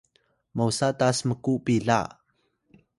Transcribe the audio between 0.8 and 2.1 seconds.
ta smku pila